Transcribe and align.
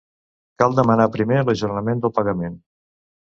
Cal 0.61 0.77
demanar 0.77 1.05
primer 1.17 1.37
l'ajornament 1.49 2.01
del 2.05 2.13
pagament. 2.17 2.57